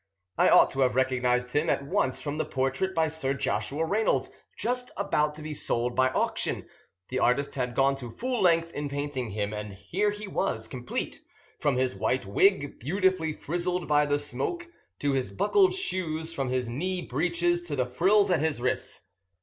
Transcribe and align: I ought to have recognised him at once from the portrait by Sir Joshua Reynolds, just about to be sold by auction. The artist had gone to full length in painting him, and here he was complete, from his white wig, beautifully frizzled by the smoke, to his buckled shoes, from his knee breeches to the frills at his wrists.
I 0.35 0.49
ought 0.49 0.71
to 0.71 0.79
have 0.79 0.95
recognised 0.95 1.51
him 1.51 1.69
at 1.69 1.83
once 1.85 2.19
from 2.19 2.39
the 2.39 2.43
portrait 2.45 2.95
by 2.95 3.07
Sir 3.07 3.35
Joshua 3.35 3.85
Reynolds, 3.85 4.31
just 4.57 4.89
about 4.97 5.35
to 5.35 5.43
be 5.43 5.53
sold 5.53 5.95
by 5.95 6.09
auction. 6.09 6.67
The 7.09 7.19
artist 7.19 7.53
had 7.53 7.75
gone 7.75 7.95
to 7.97 8.09
full 8.09 8.41
length 8.41 8.73
in 8.73 8.89
painting 8.89 9.29
him, 9.29 9.53
and 9.53 9.73
here 9.75 10.09
he 10.09 10.27
was 10.27 10.67
complete, 10.67 11.21
from 11.59 11.77
his 11.77 11.93
white 11.93 12.25
wig, 12.25 12.79
beautifully 12.79 13.31
frizzled 13.31 13.87
by 13.87 14.07
the 14.07 14.17
smoke, 14.17 14.65
to 14.97 15.11
his 15.13 15.31
buckled 15.31 15.75
shoes, 15.75 16.33
from 16.33 16.49
his 16.49 16.67
knee 16.67 17.03
breeches 17.03 17.61
to 17.67 17.75
the 17.75 17.85
frills 17.85 18.31
at 18.31 18.39
his 18.39 18.59
wrists. 18.59 19.03